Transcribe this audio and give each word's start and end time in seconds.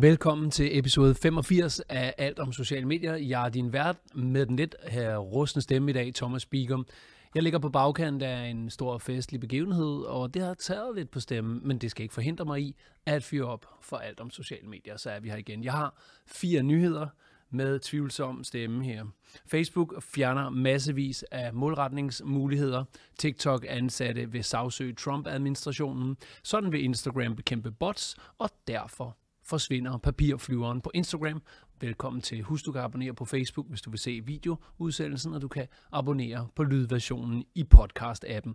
Velkommen 0.00 0.50
til 0.50 0.78
episode 0.78 1.14
85 1.14 1.80
af 1.80 2.14
Alt 2.18 2.38
om 2.38 2.52
sociale 2.52 2.86
medier. 2.86 3.16
Jeg 3.16 3.44
er 3.44 3.48
din 3.48 3.72
vært 3.72 3.96
med 4.14 4.46
den 4.46 4.56
lidt 4.56 4.74
her 4.88 5.16
rustne 5.16 5.62
stemme 5.62 5.90
i 5.90 5.94
dag, 5.94 6.14
Thomas 6.14 6.46
Bigum. 6.46 6.86
Jeg 7.34 7.42
ligger 7.42 7.58
på 7.58 7.68
bagkant 7.68 8.22
af 8.22 8.46
en 8.46 8.70
stor 8.70 8.98
festlig 8.98 9.40
begivenhed, 9.40 10.02
og 10.02 10.34
det 10.34 10.42
har 10.42 10.54
taget 10.54 10.96
lidt 10.96 11.10
på 11.10 11.20
stemmen, 11.20 11.60
men 11.68 11.78
det 11.78 11.90
skal 11.90 12.02
ikke 12.02 12.14
forhindre 12.14 12.44
mig 12.44 12.62
i 12.62 12.76
at 13.06 13.24
fyre 13.24 13.44
op 13.46 13.66
for 13.82 13.96
alt 13.96 14.20
om 14.20 14.30
sociale 14.30 14.68
medier. 14.68 14.96
Så 14.96 15.10
er 15.10 15.20
vi 15.20 15.28
her 15.28 15.36
igen. 15.36 15.64
Jeg 15.64 15.72
har 15.72 16.02
fire 16.26 16.62
nyheder 16.62 17.06
med 17.50 17.78
tvivlsom 17.78 18.44
stemme 18.44 18.84
her. 18.84 19.04
Facebook 19.50 20.02
fjerner 20.02 20.50
massevis 20.50 21.22
af 21.30 21.54
målretningsmuligheder. 21.54 22.84
TikTok 23.18 23.66
ansatte 23.68 24.30
vil 24.30 24.44
sagsøge 24.44 24.94
Trump-administrationen. 24.94 26.16
Sådan 26.42 26.72
vil 26.72 26.84
Instagram 26.84 27.36
bekæmpe 27.36 27.70
bots, 27.70 28.16
og 28.38 28.50
derfor 28.66 29.16
forsvinder 29.50 29.98
papirflyveren 29.98 30.80
på 30.80 30.90
Instagram. 30.94 31.42
Velkommen 31.80 32.22
til. 32.22 32.42
Husk, 32.42 32.66
du 32.66 32.72
kan 32.72 32.80
abonnere 32.80 33.14
på 33.14 33.24
Facebook, 33.24 33.68
hvis 33.68 33.82
du 33.82 33.90
vil 33.90 33.98
se 33.98 34.20
videoudsendelsen, 34.20 35.34
og 35.34 35.42
du 35.42 35.48
kan 35.48 35.66
abonnere 35.92 36.48
på 36.54 36.62
lydversionen 36.62 37.44
i 37.54 37.64
podcast-appen. 37.74 38.52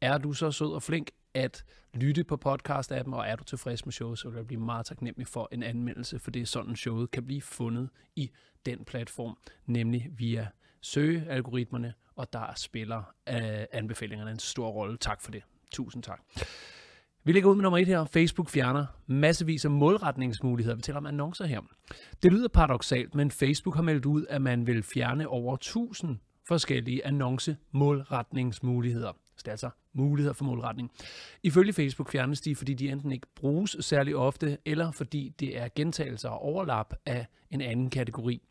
Er 0.00 0.18
du 0.18 0.32
så 0.32 0.50
sød 0.50 0.72
og 0.72 0.82
flink 0.82 1.10
at 1.34 1.64
lytte 1.94 2.24
på 2.24 2.38
podcast-appen, 2.46 3.14
og 3.14 3.28
er 3.28 3.36
du 3.36 3.44
tilfreds 3.44 3.86
med 3.86 3.92
showet, 3.92 4.18
så 4.18 4.28
vil 4.28 4.36
jeg 4.36 4.46
blive 4.46 4.60
meget 4.60 4.86
taknemmelig 4.86 5.26
for 5.26 5.48
en 5.52 5.62
anmeldelse, 5.62 6.18
for 6.18 6.30
det 6.30 6.42
er 6.42 6.46
sådan, 6.46 6.76
showet 6.76 7.10
kan 7.10 7.24
blive 7.24 7.42
fundet 7.42 7.88
i 8.16 8.30
den 8.66 8.84
platform, 8.84 9.36
nemlig 9.66 10.08
via 10.12 10.48
søgealgoritmerne, 10.80 11.94
og 12.14 12.32
der 12.32 12.52
spiller 12.56 12.98
øh, 13.28 13.64
anbefalingerne 13.72 14.30
en 14.30 14.38
stor 14.38 14.68
rolle. 14.68 14.96
Tak 14.96 15.20
for 15.20 15.30
det. 15.30 15.42
Tusind 15.70 16.02
tak. 16.02 16.20
Vi 17.28 17.32
lægger 17.32 17.50
ud 17.50 17.54
med 17.54 17.62
nummer 17.62 17.78
et 17.78 17.86
her. 17.86 18.04
Facebook 18.04 18.48
fjerner 18.48 18.86
massevis 19.06 19.64
af 19.64 19.70
målretningsmuligheder. 19.70 20.76
Vi 20.76 20.82
taler 20.82 20.98
om 20.98 21.06
annoncer 21.06 21.46
her. 21.46 21.60
Det 22.22 22.32
lyder 22.32 22.48
paradoxalt, 22.48 23.14
men 23.14 23.30
Facebook 23.30 23.74
har 23.74 23.82
meldt 23.82 24.06
ud, 24.06 24.26
at 24.28 24.42
man 24.42 24.66
vil 24.66 24.82
fjerne 24.82 25.28
over 25.28 25.54
1000 25.54 26.18
forskellige 26.48 27.06
annonce-målretningsmuligheder. 27.06 29.12
Så 29.36 29.42
det 29.42 29.46
er 29.46 29.50
altså 29.50 29.70
muligheder 29.92 30.32
for 30.32 30.44
målretning. 30.44 30.90
Ifølge 31.42 31.72
Facebook 31.72 32.10
fjernes 32.10 32.40
de, 32.40 32.56
fordi 32.56 32.74
de 32.74 32.90
enten 32.90 33.12
ikke 33.12 33.26
bruges 33.36 33.76
særlig 33.80 34.16
ofte, 34.16 34.58
eller 34.64 34.90
fordi 34.90 35.34
det 35.40 35.58
er 35.58 35.68
gentagelser 35.74 36.28
og 36.28 36.42
overlap 36.42 36.94
af 37.06 37.26
en 37.50 37.60
anden 37.60 37.90
kategori. 37.90 38.42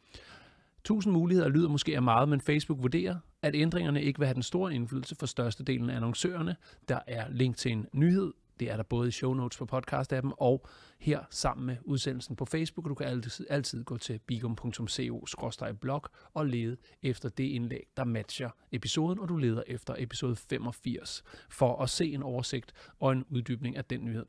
1000 0.80 1.14
muligheder 1.14 1.50
lyder 1.50 1.70
måske 1.70 1.96
af 1.96 2.02
meget, 2.02 2.30
men 2.30 2.42
Facebook 2.42 2.82
vurderer, 2.82 3.16
at 3.42 3.56
ændringerne 3.56 4.04
ikke 4.04 4.20
vil 4.20 4.28
have 4.28 4.36
den 4.36 4.44
store 4.44 4.76
indflydelse 4.76 5.16
for 5.16 5.26
størstedelen 5.26 5.90
af 5.90 5.96
annoncørerne. 5.96 6.56
Der 6.90 7.00
er 7.08 7.26
link 7.30 7.58
til 7.58 7.72
en 7.72 7.86
nyhed 7.94 8.34
det 8.60 8.72
er 8.72 8.76
der 8.76 8.84
både 8.84 9.08
i 9.08 9.12
show 9.12 9.34
notes 9.34 9.58
på 9.58 9.68
podcast-appen 9.74 10.32
og 10.38 10.68
her 11.00 11.20
sammen 11.30 11.66
med 11.66 11.78
udsendelsen 11.84 12.36
på 12.36 12.46
Facebook. 12.46 12.88
Du 12.90 12.94
kan 12.96 13.08
altid, 13.08 13.46
altid 13.50 13.84
gå 13.84 13.98
til 13.98 14.20
bigum.co-blog 14.20 16.04
og 16.34 16.46
lede 16.46 16.78
efter 17.04 17.30
det 17.30 17.44
indlæg, 17.44 17.88
der 17.98 18.04
matcher 18.04 18.50
episoden, 18.72 19.20
og 19.20 19.30
du 19.30 19.38
leder 19.38 19.64
efter 19.68 19.96
episode 19.98 20.36
85 20.36 21.24
for 21.50 21.82
at 21.84 21.90
se 21.90 22.14
en 22.14 22.24
oversigt 22.24 22.74
og 23.00 23.12
en 23.12 23.26
uddybning 23.30 23.78
af 23.78 23.86
den 23.86 24.06
nyhed. 24.06 24.26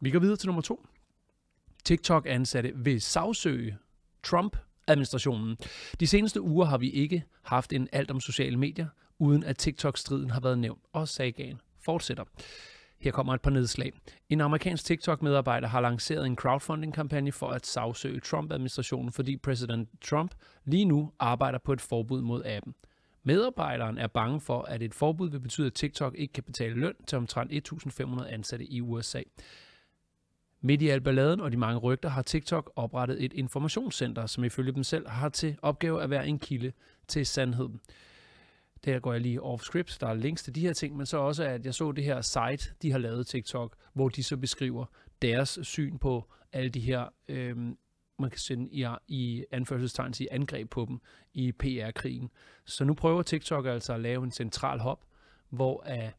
Vi 0.00 0.10
går 0.10 0.18
videre 0.18 0.36
til 0.36 0.46
nummer 0.46 0.62
to. 0.62 0.86
TikTok-ansatte 1.84 2.72
vil 2.76 3.00
sagsøge 3.00 3.78
Trump 4.22 4.56
administrationen. 4.86 5.56
De 6.00 6.06
seneste 6.06 6.40
uger 6.40 6.66
har 6.66 6.78
vi 6.78 6.90
ikke 6.90 7.24
haft 7.42 7.72
en 7.72 7.88
alt 7.92 8.10
om 8.10 8.20
sociale 8.20 8.56
medier, 8.56 8.86
uden 9.18 9.44
at 9.44 9.58
TikTok-striden 9.58 10.30
har 10.30 10.40
været 10.40 10.58
nævnt, 10.58 10.82
og 10.92 11.08
sagaen 11.08 11.60
fortsætter. 11.80 12.24
Her 13.04 13.10
kommer 13.10 13.34
et 13.34 13.40
par 13.40 13.50
nedslag. 13.50 13.92
En 14.28 14.40
amerikansk 14.40 14.84
TikTok-medarbejder 14.84 15.68
har 15.68 15.80
lanceret 15.80 16.26
en 16.26 16.36
crowdfunding-kampagne 16.36 17.32
for 17.32 17.48
at 17.48 17.66
sagsøge 17.66 18.20
Trump-administrationen, 18.20 19.12
fordi 19.12 19.36
præsident 19.36 19.88
Trump 20.00 20.34
lige 20.64 20.84
nu 20.84 21.12
arbejder 21.18 21.58
på 21.58 21.72
et 21.72 21.80
forbud 21.80 22.22
mod 22.22 22.44
appen. 22.44 22.74
Medarbejderen 23.22 23.98
er 23.98 24.06
bange 24.06 24.40
for, 24.40 24.62
at 24.62 24.82
et 24.82 24.94
forbud 24.94 25.30
vil 25.30 25.40
betyde, 25.40 25.66
at 25.66 25.72
TikTok 25.72 26.14
ikke 26.18 26.32
kan 26.32 26.42
betale 26.42 26.74
løn 26.74 26.94
til 27.06 27.18
omtrent 27.18 27.72
1.500 27.72 28.26
ansatte 28.26 28.64
i 28.64 28.80
USA. 28.80 29.22
Midt 30.60 30.82
i 30.82 30.88
al 30.88 31.00
balladen 31.00 31.40
og 31.40 31.52
de 31.52 31.56
mange 31.56 31.78
rygter 31.78 32.08
har 32.08 32.22
TikTok 32.22 32.72
oprettet 32.76 33.24
et 33.24 33.32
informationscenter, 33.32 34.26
som 34.26 34.44
ifølge 34.44 34.72
dem 34.72 34.82
selv 34.82 35.08
har 35.08 35.28
til 35.28 35.56
opgave 35.62 36.02
at 36.02 36.10
være 36.10 36.28
en 36.28 36.38
kilde 36.38 36.72
til 37.08 37.26
sandheden. 37.26 37.80
Der 38.84 38.98
går 38.98 39.12
jeg 39.12 39.20
lige 39.20 39.42
off 39.42 39.62
script, 39.62 39.96
der 40.00 40.06
er 40.06 40.14
links 40.14 40.42
til 40.42 40.54
de 40.54 40.60
her 40.60 40.72
ting, 40.72 40.96
men 40.96 41.06
så 41.06 41.16
også, 41.16 41.44
at 41.44 41.66
jeg 41.66 41.74
så 41.74 41.92
det 41.92 42.04
her 42.04 42.20
site, 42.20 42.74
de 42.82 42.92
har 42.92 42.98
lavet 42.98 43.26
TikTok, 43.26 43.76
hvor 43.92 44.08
de 44.08 44.22
så 44.22 44.36
beskriver 44.36 44.84
deres 45.22 45.58
syn 45.62 45.98
på 45.98 46.32
alle 46.52 46.70
de 46.70 46.80
her, 46.80 47.08
øh, 47.28 47.56
man 48.18 48.30
kan 48.30 48.38
sende 48.38 48.68
i, 48.70 48.86
i 49.08 49.44
anførselstegn 49.50 50.14
sige 50.14 50.32
angreb 50.32 50.70
på 50.70 50.86
dem 50.88 51.00
i 51.34 51.52
PR-krigen. 51.52 52.30
Så 52.64 52.84
nu 52.84 52.94
prøver 52.94 53.22
TikTok 53.22 53.66
altså 53.66 53.92
at 53.94 54.00
lave 54.00 54.24
en 54.24 54.32
central 54.32 54.78
hop, 54.78 55.04
hvor 55.48 55.82
at, 55.86 56.12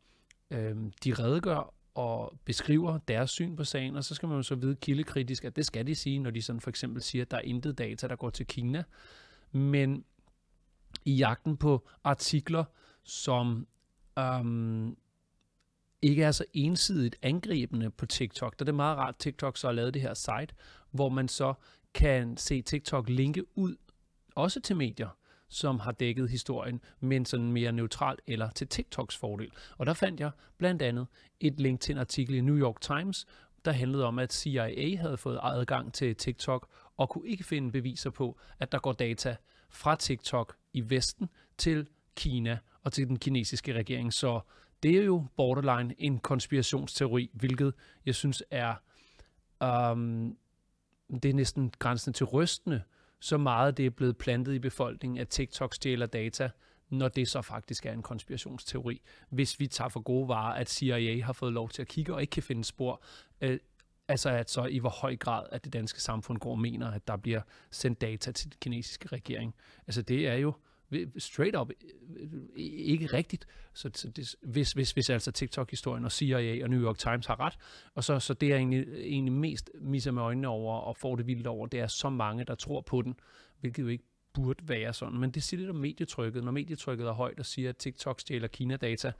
øh, 0.51 0.75
de 1.03 1.13
redegør 1.13 1.73
og 1.95 2.33
beskriver 2.45 2.97
deres 2.97 3.31
syn 3.31 3.55
på 3.55 3.63
sagen, 3.63 3.95
og 3.95 4.03
så 4.03 4.15
skal 4.15 4.29
man 4.29 4.37
jo 4.37 4.43
så 4.43 4.55
vide 4.55 4.75
kildekritisk, 4.75 5.45
at 5.45 5.55
det 5.55 5.65
skal 5.65 5.87
de 5.87 5.95
sige, 5.95 6.19
når 6.19 6.31
de 6.31 6.41
sådan 6.41 6.61
for 6.61 6.69
eksempel 6.69 7.01
siger, 7.01 7.21
at 7.21 7.31
der 7.31 7.37
er 7.37 7.41
intet 7.41 7.77
data, 7.77 8.07
der 8.07 8.15
går 8.15 8.29
til 8.29 8.47
Kina. 8.47 8.83
Men 9.51 10.05
i 11.05 11.13
jagten 11.13 11.57
på 11.57 11.87
artikler, 12.03 12.63
som 13.03 13.67
øhm, 14.19 14.97
ikke 16.01 16.23
er 16.23 16.31
så 16.31 16.45
ensidigt 16.53 17.15
angribende 17.21 17.89
på 17.89 18.05
TikTok. 18.05 18.59
Der 18.59 18.63
er 18.63 18.65
det 18.65 18.75
meget 18.75 18.97
rart, 18.97 19.15
at 19.15 19.19
TikTok 19.19 19.57
så 19.57 19.67
har 19.67 19.71
lavet 19.71 19.93
det 19.93 20.01
her 20.01 20.13
site, 20.13 20.55
hvor 20.91 21.09
man 21.09 21.27
så 21.27 21.53
kan 21.93 22.37
se 22.37 22.61
TikTok 22.61 23.09
linke 23.09 23.57
ud, 23.57 23.75
også 24.35 24.61
til 24.61 24.75
medier, 24.75 25.09
som 25.49 25.79
har 25.79 25.91
dækket 25.91 26.29
historien, 26.29 26.81
men 26.99 27.25
sådan 27.25 27.51
mere 27.51 27.71
neutralt 27.71 28.21
eller 28.27 28.49
til 28.49 28.67
TikToks 28.67 29.17
fordel. 29.17 29.51
Og 29.77 29.85
der 29.85 29.93
fandt 29.93 30.19
jeg 30.19 30.31
blandt 30.57 30.81
andet 30.81 31.07
et 31.39 31.59
link 31.59 31.81
til 31.81 31.93
en 31.93 31.99
artikel 31.99 32.35
i 32.35 32.41
New 32.41 32.57
York 32.57 32.81
Times, 32.81 33.25
der 33.65 33.71
handlede 33.71 34.05
om, 34.05 34.19
at 34.19 34.33
CIA 34.33 34.97
havde 34.97 35.17
fået 35.17 35.39
adgang 35.43 35.93
til 35.93 36.15
TikTok 36.15 36.69
og 36.97 37.09
kunne 37.09 37.29
ikke 37.29 37.43
finde 37.43 37.71
beviser 37.71 38.09
på, 38.09 38.39
at 38.59 38.71
der 38.71 38.79
går 38.79 38.93
data 38.93 39.35
fra 39.69 39.95
TikTok 39.95 40.55
i 40.75 40.89
Vesten 40.89 41.29
til 41.57 41.87
Kina 42.15 42.57
og 42.83 42.93
til 42.93 43.07
den 43.07 43.19
kinesiske 43.19 43.73
regering. 43.73 44.13
Så 44.13 44.39
det 44.83 44.97
er 44.97 45.03
jo 45.03 45.25
borderline 45.37 45.95
en 45.97 46.19
konspirationsteori, 46.19 47.29
hvilket 47.33 47.73
jeg 48.05 48.15
synes 48.15 48.43
er, 48.51 48.73
um, 49.91 50.37
det 51.23 51.25
er 51.25 51.33
næsten 51.33 51.73
grænsen 51.79 52.13
til 52.13 52.25
rystende, 52.25 52.81
så 53.19 53.37
meget 53.37 53.77
det 53.77 53.85
er 53.85 53.89
blevet 53.89 54.17
plantet 54.17 54.53
i 54.53 54.59
befolkningen, 54.59 55.17
at 55.17 55.27
TikTok 55.27 55.73
stjæler 55.73 56.05
data, 56.05 56.49
når 56.89 57.07
det 57.07 57.27
så 57.27 57.41
faktisk 57.41 57.85
er 57.85 57.93
en 57.93 58.01
konspirationsteori. 58.01 59.01
Hvis 59.29 59.59
vi 59.59 59.67
tager 59.67 59.89
for 59.89 59.99
gode 59.99 60.27
varer, 60.27 60.53
at 60.53 60.69
CIA 60.69 61.25
har 61.25 61.33
fået 61.33 61.53
lov 61.53 61.69
til 61.69 61.81
at 61.81 61.87
kigge 61.87 62.13
og 62.13 62.21
ikke 62.21 62.31
kan 62.31 62.43
finde 62.43 62.63
spor, 62.63 63.03
øh, 63.41 63.59
altså 64.07 64.29
at 64.29 64.49
så 64.49 64.65
i 64.65 64.77
hvor 64.77 64.89
høj 64.89 65.15
grad, 65.15 65.45
at 65.51 65.65
det 65.65 65.73
danske 65.73 66.01
samfund 66.01 66.37
går 66.37 66.51
og 66.51 66.59
mener, 66.59 66.91
at 66.91 67.07
der 67.07 67.17
bliver 67.17 67.41
sendt 67.71 68.01
data 68.01 68.31
til 68.31 68.51
den 68.51 68.57
kinesiske 68.61 69.07
regering. 69.07 69.55
Altså 69.87 70.01
det 70.01 70.27
er 70.27 70.35
jo 70.35 70.53
straight 71.17 71.55
up 71.55 71.69
øh, 71.69 72.23
øh, 72.23 72.33
øh, 72.33 72.39
ikke 72.57 73.05
rigtigt. 73.05 73.47
Så, 73.73 73.89
så 73.93 74.09
det, 74.09 74.35
hvis, 74.41 74.71
hvis, 74.71 74.91
hvis 74.91 75.09
altså 75.09 75.31
TikTok-historien 75.31 76.05
og 76.05 76.11
CIA 76.11 76.63
og 76.63 76.69
New 76.69 76.81
York 76.81 76.97
Times 76.97 77.25
har 77.25 77.39
ret, 77.39 77.53
og 77.95 78.03
så, 78.03 78.19
så 78.19 78.33
det 78.33 78.51
er 78.51 78.55
egentlig, 78.55 78.85
egentlig 78.97 79.33
mest 79.33 79.71
misser 79.81 80.11
med 80.11 80.21
øjnene 80.21 80.47
over 80.47 80.77
og 80.77 80.97
får 80.97 81.15
det 81.15 81.27
vildt 81.27 81.47
over, 81.47 81.67
det 81.67 81.79
er 81.79 81.87
så 81.87 82.09
mange, 82.09 82.43
der 82.43 82.55
tror 82.55 82.81
på 82.81 83.01
den, 83.01 83.15
hvilket 83.59 83.83
jo 83.83 83.87
ikke 83.87 84.03
burde 84.35 84.69
være 84.69 84.93
sådan. 84.93 85.19
Men 85.19 85.31
det 85.31 85.43
siger 85.43 85.59
lidt 85.59 85.69
om 85.69 85.75
medietrykket. 85.75 86.43
Når 86.43 86.51
medietrykket 86.51 87.07
er 87.07 87.11
højt 87.11 87.39
og 87.39 87.45
siger, 87.45 87.69
at 87.69 87.77
TikTok 87.77 88.19
stjæler 88.19 88.47
Kina-data, 88.47 89.11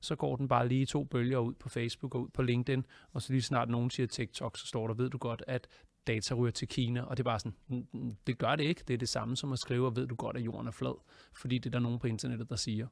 så 0.00 0.16
går 0.16 0.36
den 0.36 0.48
bare 0.48 0.68
lige 0.68 0.86
to 0.86 1.04
bølger 1.04 1.38
ud 1.38 1.54
på 1.54 1.68
Facebook 1.68 2.14
og 2.14 2.22
ud 2.22 2.28
på 2.28 2.42
LinkedIn, 2.42 2.86
og 3.12 3.22
så 3.22 3.32
lige 3.32 3.42
snart 3.42 3.68
nogen 3.68 3.90
siger 3.90 4.06
TikTok, 4.06 4.58
så 4.58 4.66
står 4.66 4.86
der, 4.86 4.94
ved 4.94 5.10
du 5.10 5.18
godt, 5.18 5.42
at 5.46 5.68
data 6.06 6.34
ryger 6.34 6.52
til 6.52 6.68
Kina, 6.68 7.02
og 7.02 7.16
det 7.16 7.20
er 7.22 7.24
bare 7.24 7.38
sådan, 7.38 7.56
mm, 7.68 7.86
mm, 7.92 8.16
det 8.26 8.38
gør 8.38 8.56
det 8.56 8.64
ikke. 8.64 8.84
Det 8.88 8.94
er 8.94 8.98
det 8.98 9.08
samme 9.08 9.36
som 9.36 9.52
at 9.52 9.58
skrive, 9.58 9.96
ved 9.96 10.06
du 10.06 10.14
godt, 10.14 10.36
at 10.36 10.44
jorden 10.44 10.66
er 10.66 10.72
flad, 10.72 11.00
fordi 11.36 11.58
det 11.58 11.66
er 11.66 11.70
der 11.70 11.78
nogen 11.78 11.98
på 11.98 12.06
internettet, 12.06 12.48
der 12.48 12.56
siger. 12.56 12.86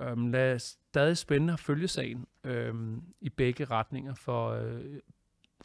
Øhm, 0.00 0.26
lad 0.26 0.54
os 0.54 0.62
stadig 0.62 1.16
spændende 1.16 1.52
at 1.52 1.60
følge 1.60 1.88
sagen 1.88 2.26
øhm, 2.44 3.02
i 3.20 3.28
begge 3.28 3.64
retninger, 3.64 4.14
for 4.14 4.50
øh, 4.50 4.84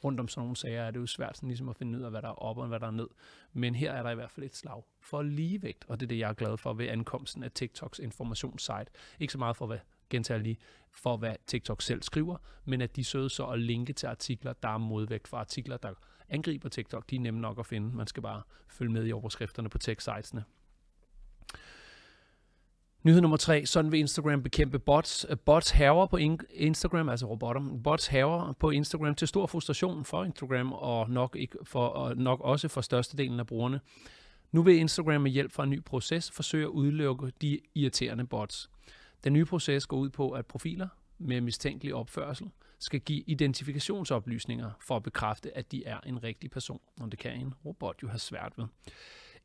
rundt 0.03 0.19
om 0.19 0.27
sådan 0.27 0.41
nogle 0.41 0.55
sager 0.55 0.81
er 0.81 0.91
det 0.91 0.99
jo 0.99 1.07
svært 1.07 1.37
sådan 1.37 1.49
ligesom 1.49 1.69
at 1.69 1.75
finde 1.75 1.99
ud 1.99 2.03
af, 2.03 2.11
hvad 2.11 2.21
der 2.21 2.27
er 2.27 2.43
op 2.43 2.57
og 2.57 2.67
hvad 2.67 2.79
der 2.79 2.87
er 2.87 2.91
ned. 2.91 3.07
Men 3.53 3.75
her 3.75 3.91
er 3.91 4.03
der 4.03 4.09
i 4.09 4.15
hvert 4.15 4.31
fald 4.31 4.45
et 4.45 4.55
slag 4.55 4.83
for 5.01 5.21
ligevægt, 5.21 5.85
og 5.87 5.99
det 5.99 6.05
er 6.05 6.07
det, 6.07 6.19
jeg 6.19 6.29
er 6.29 6.33
glad 6.33 6.57
for 6.57 6.73
ved 6.73 6.87
ankomsten 6.87 7.43
af 7.43 7.51
TikToks 7.51 7.99
informationssite. 7.99 8.85
Ikke 9.19 9.33
så 9.33 9.39
meget 9.39 9.57
for, 9.57 9.65
hvad 9.65 9.79
gentager 10.09 10.41
lige, 10.41 10.57
for 10.91 11.17
hvad 11.17 11.35
TikTok 11.47 11.81
selv 11.81 12.01
skriver, 12.01 12.37
men 12.65 12.81
at 12.81 12.95
de 12.95 13.03
søger 13.03 13.27
så 13.27 13.45
at 13.45 13.59
linke 13.59 13.93
til 13.93 14.07
artikler, 14.07 14.53
der 14.53 14.69
er 14.69 14.77
modvægt 14.77 15.27
for 15.27 15.37
artikler, 15.37 15.77
der 15.77 15.93
angriber 16.29 16.69
TikTok. 16.69 17.09
De 17.09 17.15
er 17.15 17.19
nemme 17.19 17.39
nok 17.39 17.59
at 17.59 17.65
finde. 17.65 17.95
Man 17.95 18.07
skal 18.07 18.23
bare 18.23 18.41
følge 18.67 18.91
med 18.91 19.07
i 19.07 19.11
overskrifterne 19.11 19.69
på 19.69 19.77
tech-sitesene. 19.77 20.43
Nyhed 23.03 23.21
nummer 23.21 23.37
tre, 23.37 23.65
sådan 23.65 23.91
vil 23.91 23.99
Instagram 23.99 24.43
bekæmpe 24.43 24.79
bots. 24.79 25.25
Øh, 25.29 25.37
bots 25.37 25.69
haver 25.69 26.05
på 26.05 26.17
Instagram, 26.53 27.09
altså 27.09 27.25
robotter, 27.25 27.61
bots 27.83 28.07
haver 28.07 28.53
på 28.53 28.69
Instagram 28.69 29.15
til 29.15 29.27
stor 29.27 29.45
frustration 29.45 30.05
for 30.05 30.23
Instagram 30.23 30.73
og 30.73 31.09
nok, 31.09 31.35
ikke 31.39 31.57
for, 31.63 31.87
og 31.87 32.17
nok 32.17 32.41
også 32.41 32.67
for 32.67 32.81
størstedelen 32.81 33.39
af 33.39 33.47
brugerne. 33.47 33.79
Nu 34.51 34.63
vil 34.63 34.77
Instagram 34.77 35.21
med 35.21 35.31
hjælp 35.31 35.51
fra 35.51 35.63
en 35.63 35.69
ny 35.69 35.83
proces 35.83 36.31
forsøge 36.31 36.63
at 36.63 36.69
udelukke 36.69 37.31
de 37.41 37.59
irriterende 37.75 38.27
bots. 38.27 38.69
Den 39.23 39.33
nye 39.33 39.45
proces 39.45 39.85
går 39.85 39.97
ud 39.97 40.09
på, 40.09 40.29
at 40.29 40.45
profiler 40.45 40.87
med 41.17 41.41
mistænkelig 41.41 41.95
opførsel 41.95 42.47
skal 42.79 42.99
give 42.99 43.23
identifikationsoplysninger 43.27 44.71
for 44.79 44.95
at 44.95 45.03
bekræfte, 45.03 45.57
at 45.57 45.71
de 45.71 45.85
er 45.85 45.99
en 46.05 46.23
rigtig 46.23 46.51
person, 46.51 46.81
og 46.99 47.11
det 47.11 47.19
kan 47.19 47.31
en 47.31 47.53
robot 47.65 48.03
jo 48.03 48.07
have 48.07 48.19
svært 48.19 48.53
ved. 48.57 48.65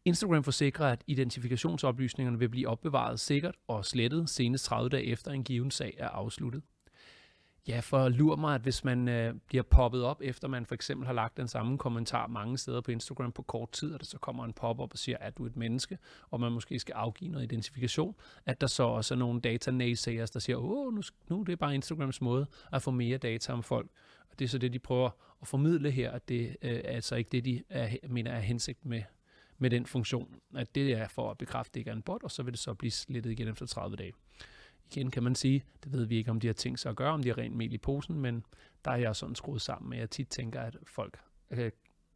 Instagram 0.06 0.44
forsikrer, 0.44 0.86
at 0.86 1.04
identifikationsoplysningerne 1.06 2.38
vil 2.38 2.48
blive 2.48 2.68
opbevaret 2.68 3.20
sikkert 3.20 3.54
og 3.68 3.84
slettet 3.84 4.30
senest 4.30 4.64
30 4.64 4.88
dage 4.88 5.04
efter 5.04 5.30
en 5.30 5.44
given 5.44 5.70
sag 5.70 5.94
er 5.98 6.08
afsluttet. 6.08 6.62
Ja, 7.68 7.80
for 7.80 8.08
lur 8.08 8.36
mig, 8.36 8.54
at 8.54 8.60
hvis 8.60 8.84
man 8.84 9.08
øh, 9.08 9.34
bliver 9.46 9.62
poppet 9.62 10.04
op, 10.04 10.20
efter 10.24 10.48
man 10.48 10.66
for 10.66 10.74
eksempel 10.74 11.06
har 11.06 11.14
lagt 11.14 11.36
den 11.36 11.48
samme 11.48 11.78
kommentar 11.78 12.26
mange 12.26 12.58
steder 12.58 12.80
på 12.80 12.90
Instagram 12.90 13.32
på 13.32 13.42
kort 13.42 13.72
tid, 13.72 13.94
og 13.94 14.00
der 14.00 14.06
så 14.06 14.18
kommer 14.18 14.44
en 14.44 14.52
pop-up 14.52 14.92
og 14.92 14.98
siger, 14.98 15.18
at 15.20 15.38
du 15.38 15.42
er 15.42 15.46
et 15.46 15.56
menneske, 15.56 15.98
og 16.30 16.40
man 16.40 16.52
måske 16.52 16.78
skal 16.78 16.92
afgive 16.92 17.30
noget 17.30 17.44
identifikation, 17.44 18.14
at 18.44 18.60
der 18.60 18.66
så 18.66 18.82
også 18.82 19.14
er 19.14 19.18
nogle 19.18 19.40
data 19.40 19.70
naysayers, 19.70 20.30
der 20.30 20.40
siger, 20.40 20.56
åh, 20.56 20.94
nu, 20.94 21.02
nu 21.28 21.42
det 21.42 21.52
er 21.52 21.56
bare 21.56 21.74
Instagrams 21.74 22.20
måde 22.20 22.46
at 22.72 22.82
få 22.82 22.90
mere 22.90 23.18
data 23.18 23.52
om 23.52 23.62
folk. 23.62 23.90
Og 24.30 24.38
det 24.38 24.44
er 24.44 24.48
så 24.48 24.58
det, 24.58 24.72
de 24.72 24.78
prøver 24.78 25.10
at 25.42 25.48
formidle 25.48 25.90
her, 25.90 26.10
at 26.10 26.28
det 26.28 26.56
øh, 26.62 26.70
er 26.70 26.80
altså 26.82 27.16
ikke 27.16 27.28
det, 27.32 27.44
de 27.44 27.62
er, 27.70 27.96
mener 28.08 28.30
er 28.30 28.40
hensigt 28.40 28.84
med, 28.84 29.02
med 29.58 29.70
den 29.70 29.86
funktion. 29.86 30.36
At 30.54 30.74
det 30.74 30.92
er 30.92 31.08
for 31.08 31.30
at 31.30 31.38
bekræfte, 31.38 31.70
at 31.70 31.74
det 31.74 31.80
ikke 31.80 31.90
er 31.90 31.94
en 31.94 32.02
bot, 32.02 32.22
og 32.22 32.30
så 32.30 32.42
vil 32.42 32.52
det 32.52 32.60
så 32.60 32.74
blive 32.74 32.90
slettet 32.90 33.30
igen 33.30 33.48
efter 33.48 33.66
30 33.66 33.96
dage. 33.96 34.12
Igen 34.92 35.10
kan 35.10 35.22
man 35.22 35.34
sige, 35.34 35.64
det 35.84 35.92
ved 35.92 36.04
vi 36.04 36.16
ikke, 36.16 36.30
om 36.30 36.40
de 36.40 36.46
har 36.46 36.54
tænkt 36.54 36.80
sig 36.80 36.90
at 36.90 36.96
gøre, 36.96 37.12
om 37.12 37.22
de 37.22 37.28
har 37.28 37.38
rent 37.38 37.56
mel 37.56 37.72
i 37.72 37.78
posen, 37.78 38.20
men 38.20 38.44
der 38.84 38.90
er 38.90 38.96
jeg 38.96 39.16
sådan 39.16 39.34
skruet 39.34 39.62
sammen 39.62 39.90
med, 39.90 39.98
at 39.98 40.00
jeg 40.00 40.10
tit 40.10 40.28
tænker, 40.28 40.60
at 40.60 40.76
folk 40.86 41.20
øh, 41.50 41.70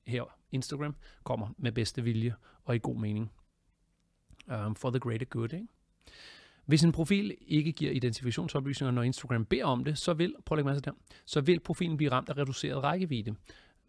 her 0.07 0.37
Instagram 0.53 0.97
kommer 1.25 1.49
med 1.59 1.73
bedste 1.73 2.03
vilje 2.03 2.35
og 2.65 2.77
i 2.77 2.79
god 2.83 2.97
mening. 2.97 3.33
Um, 4.47 4.75
for 4.75 4.91
the 4.91 5.01
greater 5.01 5.27
good, 5.27 5.53
ikke? 5.53 5.67
Hvis 6.67 6.85
en 6.85 6.93
profil 6.93 7.37
ikke 7.47 7.73
giver 7.73 7.93
identifikationsoplysninger, 7.93 8.91
når 8.91 9.03
Instagram 9.03 9.45
beder 9.45 9.65
om 9.65 9.85
det, 9.85 9.99
så 9.99 10.15
vil, 10.15 10.35
prøv 10.45 10.59
at 10.59 10.65
lægge 10.65 10.81
der, 10.81 10.93
så 11.25 11.41
vil 11.41 11.61
profilen 11.61 11.97
blive 11.97 12.11
ramt 12.11 12.29
af 12.29 12.37
reduceret 12.37 12.83
rækkevidde. 12.83 13.35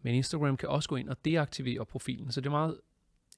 Men 0.02 0.14
Instagram 0.14 0.56
kan 0.56 0.68
også 0.68 0.88
gå 0.88 0.96
ind 0.96 1.08
og 1.08 1.24
deaktivere 1.24 1.86
profilen, 1.86 2.32
så 2.32 2.40
det 2.40 2.46
er 2.46 2.50
meget 2.50 2.80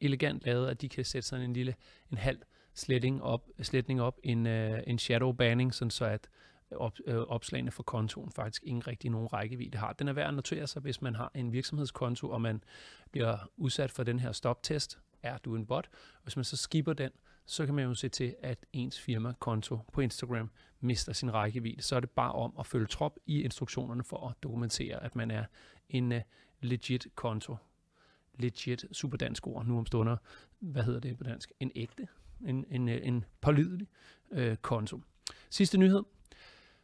elegant 0.00 0.44
lavet, 0.44 0.69
at 0.69 0.81
de 0.81 0.88
kan 0.88 1.05
sætte 1.05 1.29
sådan 1.29 1.44
en 1.44 1.52
lille 1.52 1.75
en 2.12 2.19
halv 2.19 2.38
sletting 2.75 3.23
op, 3.23 3.49
sletning 3.62 4.02
op 4.02 4.19
en, 4.23 4.46
øh, 4.46 4.82
en 4.87 4.99
shadow 4.99 5.32
banning, 5.32 5.75
sådan 5.75 5.91
så 5.91 6.05
at 6.05 6.29
øh, 6.73 6.79
op, 6.79 6.93
øh, 7.06 7.17
opslagene 7.17 7.70
for 7.70 7.82
kontoen 7.82 8.32
faktisk 8.32 8.62
ingen 8.64 8.87
rigtig 8.87 9.11
nogen 9.11 9.32
rækkevidde 9.32 9.79
har. 9.79 9.93
Den 9.93 10.08
er 10.08 10.12
værd 10.12 10.29
at 10.29 10.35
notere 10.35 10.67
sig, 10.67 10.82
hvis 10.82 11.02
man 11.02 11.14
har 11.14 11.31
en 11.35 11.52
virksomhedskonto, 11.52 12.31
og 12.31 12.41
man 12.41 12.64
bliver 13.11 13.50
udsat 13.56 13.91
for 13.91 14.02
den 14.02 14.19
her 14.19 14.32
stoptest. 14.32 14.99
Er 15.23 15.38
du 15.38 15.56
en 15.56 15.67
bot? 15.67 15.88
Hvis 16.23 16.37
man 16.37 16.44
så 16.44 16.56
skipper 16.56 16.93
den, 16.93 17.11
så 17.46 17.67
kan 17.67 17.75
man 17.75 17.85
jo 17.85 17.94
se 17.94 18.08
til, 18.08 18.35
at 18.43 18.67
ens 18.73 19.00
firmakonto 19.00 19.79
på 19.93 20.00
Instagram 20.00 20.50
mister 20.81 21.12
sin 21.12 21.35
rækkevidde. 21.35 21.82
Så 21.82 21.96
er 21.96 22.00
det 22.00 22.11
bare 22.11 22.32
om 22.32 22.55
at 22.58 22.67
følge 22.67 22.87
trop 22.87 23.17
i 23.26 23.43
instruktionerne 23.43 24.05
for 24.05 24.29
at 24.29 24.35
dokumentere, 24.43 25.02
at 25.02 25.17
man 25.17 25.31
er 25.31 25.44
en 25.88 26.12
uh, 26.12 26.19
legit 26.61 27.06
konto. 27.14 27.56
Legit, 28.39 28.85
super 28.93 29.17
dansk 29.17 29.47
ord 29.47 29.67
nu 29.67 29.79
om 29.79 29.87
stunder. 29.87 30.17
Hvad 30.61 30.83
hedder 30.83 31.01
det 31.01 31.19
på 31.19 31.25
dansk? 31.25 31.53
En 31.61 31.71
ægte 31.75 32.09
en, 32.47 32.65
en, 32.71 32.89
øh, 32.89 33.01
en 33.03 33.25
pålidelig 33.41 33.89
øh, 34.31 34.57
konto. 34.57 35.01
Sidste 35.51 35.79
nyhed 35.79 36.03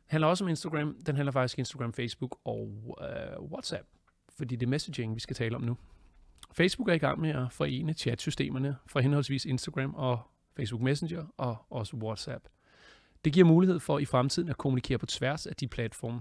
handler 0.06 0.28
også 0.28 0.44
om 0.44 0.48
Instagram. 0.48 0.96
Den 1.06 1.16
handler 1.16 1.32
faktisk 1.32 1.58
Instagram, 1.58 1.92
Facebook 1.92 2.38
og 2.44 2.98
øh, 3.02 3.42
WhatsApp, 3.42 3.88
fordi 4.36 4.56
det 4.56 4.66
er 4.66 4.70
messaging, 4.70 5.14
vi 5.14 5.20
skal 5.20 5.36
tale 5.36 5.56
om 5.56 5.62
nu. 5.62 5.76
Facebook 6.52 6.88
er 6.88 6.92
i 6.92 6.98
gang 6.98 7.20
med 7.20 7.30
at 7.30 7.52
forene 7.52 7.92
chatsystemerne 7.92 8.76
fra 8.86 9.00
henholdsvis 9.00 9.44
Instagram 9.44 9.94
og 9.94 10.20
Facebook 10.56 10.82
Messenger 10.82 11.26
og 11.36 11.56
også 11.70 11.96
WhatsApp. 11.96 12.44
Det 13.24 13.32
giver 13.32 13.46
mulighed 13.46 13.80
for 13.80 13.98
i 13.98 14.04
fremtiden 14.04 14.48
at 14.48 14.58
kommunikere 14.58 14.98
på 14.98 15.06
tværs 15.06 15.46
af 15.46 15.56
de 15.56 15.68
platforme. 15.68 16.20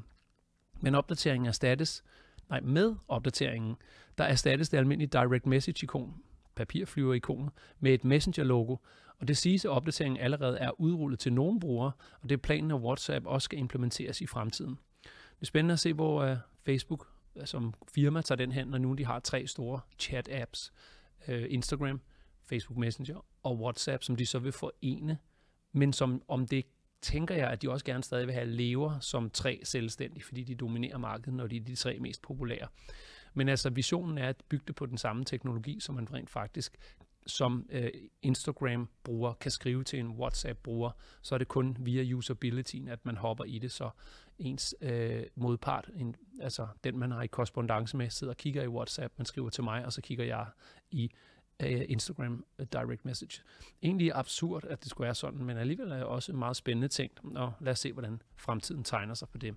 Men 0.81 0.95
opdateringen 0.95 1.47
erstattes, 1.47 2.03
nej, 2.49 2.59
med 2.59 2.95
opdateringen, 3.07 3.75
der 4.17 4.23
erstattes 4.23 4.69
det 4.69 4.77
almindelige 4.77 5.19
direct 5.19 5.45
message-ikon, 5.45 6.13
papirflyver-ikonet, 6.55 7.51
med 7.79 7.93
et 7.93 8.03
messenger-logo, 8.03 8.75
og 9.19 9.27
det 9.27 9.37
siges, 9.37 9.65
at 9.65 9.71
opdateringen 9.71 10.19
allerede 10.21 10.57
er 10.57 10.81
udrullet 10.81 11.19
til 11.19 11.33
nogle 11.33 11.59
brugere, 11.59 11.91
og 12.21 12.29
det 12.29 12.35
er 12.35 12.41
planen, 12.41 12.71
at 12.71 12.77
WhatsApp 12.77 13.25
også 13.25 13.45
skal 13.45 13.59
implementeres 13.59 14.21
i 14.21 14.25
fremtiden. 14.25 14.79
Det 15.03 15.41
er 15.41 15.45
spændende 15.45 15.73
at 15.73 15.79
se, 15.79 15.93
hvor 15.93 16.31
uh, 16.31 16.37
Facebook 16.65 17.07
øh, 17.35 17.45
som 17.47 17.73
firma 17.95 18.21
tager 18.21 18.37
den 18.37 18.51
hen, 18.51 18.67
når 18.67 18.77
nu 18.77 18.93
de 18.93 19.05
har 19.05 19.19
tre 19.19 19.47
store 19.47 19.79
chat-apps. 20.01 20.71
Uh, 21.27 21.43
Instagram, 21.49 22.01
Facebook 22.45 22.77
Messenger 22.77 23.25
og 23.43 23.59
WhatsApp, 23.59 24.03
som 24.03 24.15
de 24.15 24.25
så 24.25 24.39
vil 24.39 24.51
forene, 24.51 25.17
men 25.71 25.93
som 25.93 26.21
om 26.27 26.47
det 26.47 26.65
tænker 27.01 27.35
jeg, 27.35 27.47
at 27.49 27.61
de 27.61 27.69
også 27.69 27.85
gerne 27.85 28.03
stadig 28.03 28.27
vil 28.27 28.35
have 28.35 28.47
lever 28.47 28.99
som 28.99 29.29
tre 29.29 29.61
selvstændige, 29.63 30.23
fordi 30.23 30.43
de 30.43 30.55
dominerer 30.55 30.97
markedet, 30.97 31.33
når 31.33 31.47
de 31.47 31.57
er 31.57 31.61
de 31.61 31.75
tre 31.75 31.99
mest 31.99 32.21
populære. 32.21 32.67
Men 33.33 33.49
altså 33.49 33.69
visionen 33.69 34.17
er 34.17 34.29
at 34.29 34.35
bygge 34.49 34.63
det 34.67 34.75
på 34.75 34.85
den 34.85 34.97
samme 34.97 35.25
teknologi, 35.25 35.79
som 35.79 35.95
man 35.95 36.13
rent 36.13 36.29
faktisk 36.29 36.77
som 37.27 37.65
øh, 37.69 37.89
Instagram-bruger 38.21 39.33
kan 39.33 39.51
skrive 39.51 39.83
til 39.83 39.99
en 39.99 40.07
WhatsApp-bruger, 40.07 40.91
så 41.21 41.35
er 41.35 41.39
det 41.39 41.47
kun 41.47 41.77
via 41.79 42.13
usabilityen, 42.13 42.87
at 42.87 43.05
man 43.05 43.17
hopper 43.17 43.43
i 43.43 43.59
det, 43.59 43.71
så 43.71 43.89
ens 44.39 44.75
øh, 44.81 45.23
modpart, 45.35 45.89
en, 45.95 46.15
altså 46.41 46.67
den 46.83 46.99
man 46.99 47.11
har 47.11 47.21
i 47.21 47.27
korrespondence 47.27 47.97
med, 47.97 48.09
sidder 48.09 48.33
og 48.33 48.37
kigger 48.37 48.63
i 48.63 48.67
WhatsApp, 48.67 49.13
man 49.17 49.25
skriver 49.25 49.49
til 49.49 49.63
mig, 49.63 49.85
og 49.85 49.93
så 49.93 50.01
kigger 50.01 50.25
jeg 50.25 50.45
i 50.91 51.11
øh, 51.63 51.81
Instagram 51.89 52.45
direct 52.73 53.05
message. 53.05 53.41
Egentlig 53.83 54.11
absurd, 54.15 54.65
at 54.65 54.83
det 54.83 54.89
skulle 54.89 55.05
være 55.05 55.15
sådan, 55.15 55.43
men 55.43 55.57
alligevel 55.57 55.91
er 55.91 55.95
det 55.95 56.03
også 56.03 56.31
en 56.31 56.37
meget 56.37 56.55
spændende 56.55 56.87
ting, 56.87 57.11
og 57.35 57.53
lad 57.59 57.71
os 57.71 57.79
se, 57.79 57.93
hvordan 57.93 58.21
fremtiden 58.35 58.83
tegner 58.83 59.13
sig 59.13 59.29
på 59.29 59.37
det. 59.37 59.55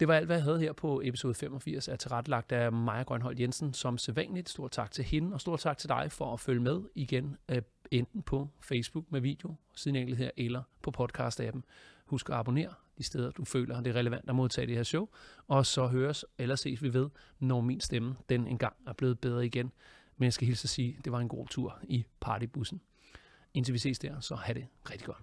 Det 0.00 0.08
var 0.08 0.14
alt, 0.14 0.26
hvad 0.26 0.36
jeg 0.36 0.44
havde 0.44 0.60
her 0.60 0.72
på 0.72 1.00
episode 1.04 1.34
85 1.34 1.88
af 1.88 1.98
tilrettelagt 1.98 2.52
af 2.52 2.72
Maja 2.72 3.02
Grønhold 3.02 3.40
Jensen. 3.40 3.74
Som 3.74 3.98
sædvanligt, 3.98 4.48
stort 4.48 4.70
tak 4.70 4.90
til 4.90 5.04
hende, 5.04 5.34
og 5.34 5.40
stort 5.40 5.60
tak 5.60 5.78
til 5.78 5.88
dig 5.88 6.12
for 6.12 6.32
at 6.32 6.40
følge 6.40 6.60
med 6.60 6.80
igen, 6.94 7.36
øh, 7.48 7.62
enten 7.90 8.22
på 8.22 8.48
Facebook 8.60 9.04
med 9.10 9.20
video, 9.20 9.54
siden 9.74 10.16
her, 10.16 10.30
eller 10.36 10.62
på 10.82 10.92
podcast-appen. 10.98 11.60
Husk 12.06 12.28
at 12.28 12.34
abonnere 12.34 12.74
de 13.00 13.04
steder, 13.04 13.30
du 13.30 13.44
føler, 13.44 13.80
det 13.80 13.90
er 13.90 13.94
relevant 13.94 14.28
at 14.28 14.34
modtage 14.34 14.66
det 14.66 14.76
her 14.76 14.82
show. 14.82 15.08
Og 15.48 15.66
så 15.66 15.86
høres 15.86 16.24
eller 16.38 16.56
ses 16.56 16.82
vi 16.82 16.94
ved, 16.94 17.10
når 17.38 17.60
min 17.60 17.80
stemme 17.80 18.16
den 18.28 18.46
engang 18.46 18.76
er 18.86 18.92
blevet 18.92 19.20
bedre 19.20 19.46
igen. 19.46 19.72
Men 20.20 20.24
jeg 20.24 20.32
skal 20.32 20.46
hilse 20.46 20.66
at 20.66 20.70
sige, 20.70 20.94
at 20.98 21.04
det 21.04 21.12
var 21.12 21.20
en 21.20 21.28
god 21.28 21.46
tur 21.46 21.78
i 21.82 22.04
partybussen. 22.20 22.80
Indtil 23.54 23.74
vi 23.74 23.78
ses 23.78 23.98
der, 23.98 24.20
så 24.20 24.34
have 24.34 24.54
det 24.54 24.66
rigtig 24.90 25.06
godt. 25.06 25.22